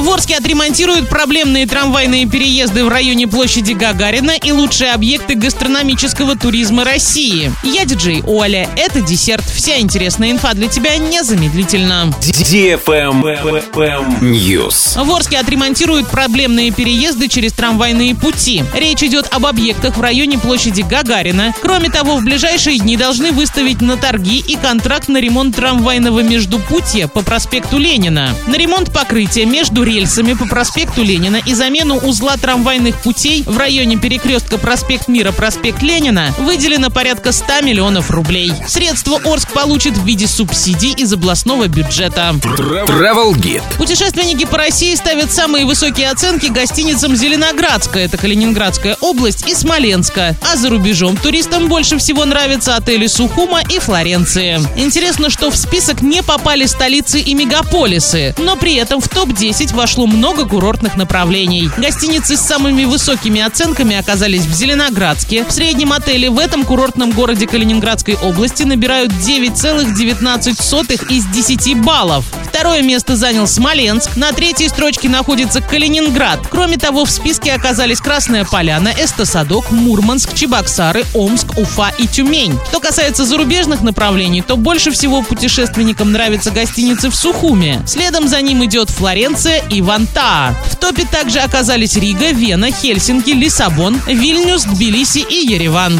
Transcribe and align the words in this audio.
В 0.00 0.08
Орске 0.08 0.38
отремонтируют 0.38 1.10
проблемные 1.10 1.66
трамвайные 1.66 2.26
переезды 2.26 2.86
в 2.86 2.88
районе 2.88 3.28
площади 3.28 3.74
Гагарина 3.74 4.30
и 4.30 4.50
лучшие 4.50 4.92
объекты 4.92 5.34
гастрономического 5.34 6.36
туризма 6.36 6.84
России. 6.84 7.52
Я 7.62 7.84
диджей 7.84 8.22
Оля. 8.26 8.66
Это 8.78 9.02
десерт. 9.02 9.44
Вся 9.44 9.78
интересная 9.78 10.30
инфа 10.30 10.54
для 10.54 10.68
тебя 10.68 10.96
незамедлительно. 10.96 12.14
News. 14.22 15.04
В 15.04 15.14
Орске 15.14 15.36
отремонтируют 15.36 16.08
проблемные 16.08 16.70
переезды 16.70 17.28
через 17.28 17.52
трамвайные 17.52 18.14
пути. 18.14 18.64
Речь 18.74 19.02
идет 19.02 19.28
об 19.30 19.44
объектах 19.44 19.98
в 19.98 20.00
районе 20.00 20.38
площади 20.38 20.80
Гагарина. 20.80 21.54
Кроме 21.60 21.90
того, 21.90 22.16
в 22.16 22.24
ближайшие 22.24 22.78
дни 22.78 22.96
должны 22.96 23.32
выставить 23.32 23.82
на 23.82 23.98
торги 23.98 24.38
и 24.38 24.56
контракт 24.56 25.08
на 25.08 25.18
ремонт 25.18 25.56
трамвайного 25.56 26.20
междупутья 26.20 27.06
по 27.06 27.20
проспекту 27.20 27.76
Ленина. 27.76 28.30
На 28.46 28.54
ремонт 28.56 28.90
покрытия 28.90 29.44
между 29.44 29.89
рельсами 29.90 30.34
по 30.34 30.46
проспекту 30.46 31.02
Ленина 31.02 31.40
и 31.44 31.52
замену 31.52 31.96
узла 31.96 32.36
трамвайных 32.36 33.02
путей 33.02 33.42
в 33.44 33.58
районе 33.58 33.96
перекрестка 33.96 34.56
проспект 34.56 35.08
Мира, 35.08 35.32
проспект 35.32 35.82
Ленина 35.82 36.32
выделено 36.38 36.90
порядка 36.90 37.32
100 37.32 37.62
миллионов 37.62 38.10
рублей. 38.10 38.52
Средства 38.68 39.20
Орск 39.24 39.52
получит 39.52 39.96
в 39.96 40.06
виде 40.06 40.28
субсидий 40.28 40.92
из 40.92 41.12
областного 41.12 41.66
бюджета. 41.66 42.34
Travel 42.40 43.32
Guide. 43.34 43.62
Путешественники 43.78 44.44
по 44.44 44.58
России 44.58 44.94
ставят 44.94 45.32
самые 45.32 45.64
высокие 45.64 46.10
оценки 46.10 46.46
гостиницам 46.46 47.16
Зеленоградска, 47.16 47.98
это 47.98 48.16
Калининградская 48.16 48.96
область, 49.00 49.48
и 49.48 49.54
Смоленска. 49.54 50.36
А 50.52 50.56
за 50.56 50.70
рубежом 50.70 51.16
туристам 51.16 51.68
больше 51.68 51.98
всего 51.98 52.24
нравятся 52.24 52.76
отели 52.76 53.08
Сухума 53.08 53.60
и 53.68 53.80
Флоренции. 53.80 54.60
Интересно, 54.76 55.30
что 55.30 55.50
в 55.50 55.56
список 55.56 56.02
не 56.02 56.22
попали 56.22 56.66
столицы 56.66 57.20
и 57.20 57.34
мегаполисы, 57.34 58.34
но 58.38 58.56
при 58.56 58.76
этом 58.76 59.00
в 59.00 59.08
топ-10 59.08 59.74
вошло 59.80 60.06
много 60.06 60.44
курортных 60.44 60.98
направлений. 60.98 61.70
Гостиницы 61.78 62.36
с 62.36 62.40
самыми 62.40 62.84
высокими 62.84 63.40
оценками 63.40 63.96
оказались 63.96 64.44
в 64.44 64.52
Зеленоградске. 64.52 65.42
В 65.46 65.50
среднем 65.50 65.94
отели 65.94 66.28
в 66.28 66.38
этом 66.38 66.64
курортном 66.64 67.12
городе 67.12 67.46
Калининградской 67.46 68.16
области 68.16 68.64
набирают 68.64 69.10
9,19 69.10 71.08
из 71.10 71.24
10 71.24 71.80
баллов. 71.80 72.26
Второе 72.44 72.82
место 72.82 73.16
занял 73.16 73.46
Смоленск. 73.46 74.16
На 74.16 74.32
третьей 74.32 74.68
строчке 74.68 75.08
находится 75.08 75.62
Калининград. 75.62 76.40
Кроме 76.50 76.76
того, 76.76 77.06
в 77.06 77.10
списке 77.10 77.54
оказались 77.54 78.00
Красная 78.00 78.44
Поляна, 78.44 78.92
Эстосадок, 78.98 79.70
Мурманск, 79.70 80.34
Чебоксары, 80.34 81.04
Омск, 81.14 81.56
Уфа 81.56 81.90
и 81.96 82.06
Тюмень. 82.06 82.58
Что 82.68 82.80
касается 82.80 83.24
зарубежных 83.24 83.80
направлений, 83.80 84.42
то 84.42 84.58
больше 84.58 84.90
всего 84.90 85.22
путешественникам 85.22 86.12
нравятся 86.12 86.50
гостиницы 86.50 87.08
в 87.08 87.14
Сухуме. 87.14 87.82
Следом 87.86 88.28
за 88.28 88.42
ним 88.42 88.62
идет 88.66 88.90
Флоренция 88.90 89.59
и 89.68 89.82
Вантаа. 89.82 90.54
В 90.70 90.76
топе 90.76 91.04
также 91.04 91.40
оказались 91.40 91.96
Рига, 91.96 92.30
Вена, 92.30 92.70
Хельсинки, 92.70 93.30
Лиссабон, 93.30 94.00
Вильнюс, 94.06 94.64
Тбилиси 94.64 95.18
и 95.18 95.46
Ереван. 95.46 95.98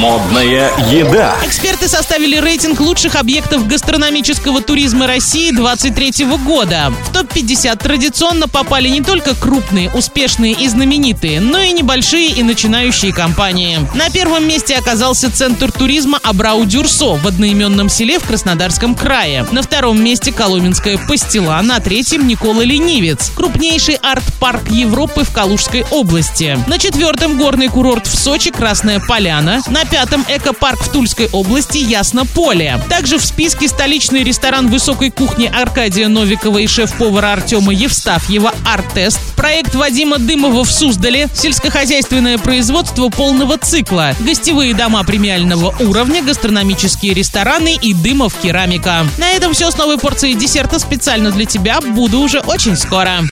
Модная 0.00 0.70
еда. 0.90 1.36
Эксперты 1.44 1.88
составили 1.88 2.36
рейтинг 2.36 2.80
лучших 2.80 3.16
объектов 3.16 3.66
гастрономического 3.66 4.60
туризма 4.60 5.06
России 5.06 5.50
2023 5.50 6.26
года. 6.44 6.92
В 7.08 7.12
топ-50 7.12 7.76
традиционно 7.78 8.48
попали 8.48 8.88
не 8.88 9.02
только 9.02 9.34
крупные, 9.34 9.90
успешные 9.90 10.52
и 10.52 10.68
знаменитые, 10.68 11.40
но 11.40 11.58
и 11.60 11.72
небольшие 11.72 12.30
и 12.30 12.42
начинающие 12.42 13.12
компании. 13.12 13.78
На 13.94 14.10
первом 14.10 14.46
месте 14.46 14.76
оказался 14.76 15.30
Центр 15.30 15.72
туризма 15.72 16.18
Абрау-Дюрсо 16.22 17.16
в 17.16 17.26
одноименном 17.26 17.88
селе 17.88 18.18
в 18.18 18.24
Краснодарском 18.24 18.94
крае. 18.94 19.46
На 19.52 19.62
втором 19.62 20.02
месте 20.02 20.32
Коломенская 20.32 20.98
пастила, 20.98 21.60
на 21.62 21.80
третьем 21.80 22.26
Никола 22.26 22.64
Ленивец, 22.88 23.30
крупнейший 23.36 23.96
арт-парк 23.96 24.70
Европы 24.70 25.22
в 25.22 25.30
Калужской 25.30 25.84
области. 25.90 26.58
На 26.66 26.78
четвертом 26.78 27.36
горный 27.36 27.68
курорт 27.68 28.06
в 28.06 28.18
Сочи 28.18 28.50
Красная 28.50 28.98
Поляна. 28.98 29.60
На 29.68 29.84
пятом 29.84 30.24
экопарк 30.26 30.80
в 30.80 30.90
Тульской 30.90 31.28
области 31.32 31.76
Ясно 31.76 32.24
Поле. 32.24 32.80
Также 32.88 33.18
в 33.18 33.24
списке 33.24 33.68
столичный 33.68 34.24
ресторан 34.24 34.68
высокой 34.68 35.10
кухни 35.10 35.52
Аркадия 35.54 36.08
Новикова 36.08 36.58
и 36.58 36.66
шеф-повара 36.66 37.34
Артема 37.34 37.74
Евстафьева 37.74 38.54
«Артест», 38.64 39.20
проект 39.36 39.74
Вадима 39.74 40.18
Дымова 40.18 40.64
в 40.64 40.72
Суздале, 40.72 41.28
сельскохозяйственное 41.34 42.38
производство 42.38 43.10
полного 43.10 43.58
цикла, 43.58 44.14
гостевые 44.20 44.72
дома 44.72 45.04
премиального 45.04 45.74
уровня, 45.80 46.22
гастрономические 46.22 47.12
рестораны 47.12 47.76
и 47.80 47.92
Дымов 47.92 48.34
керамика. 48.40 49.06
На 49.18 49.28
этом 49.32 49.52
все 49.52 49.70
с 49.70 49.76
новой 49.76 49.98
порцией 49.98 50.34
десерта 50.34 50.78
специально 50.78 51.30
для 51.30 51.44
тебя. 51.44 51.80
Буду 51.82 52.20
уже 52.20 52.40
очень 52.40 52.77
Skora. 52.78 53.18